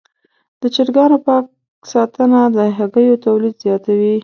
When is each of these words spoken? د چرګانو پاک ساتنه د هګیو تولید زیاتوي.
د 0.61 0.63
چرګانو 0.75 1.17
پاک 1.25 1.45
ساتنه 1.91 2.41
د 2.55 2.57
هګیو 2.77 3.21
تولید 3.25 3.55
زیاتوي. 3.63 4.13